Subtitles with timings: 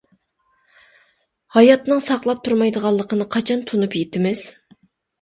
[1.59, 4.47] ھاياتنىڭ ساقلاپ تۇرمايدىغانلىقىنى قاچان تونۇپ يىتىمىز.